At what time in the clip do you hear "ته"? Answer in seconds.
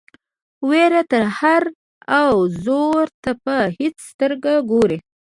3.23-3.31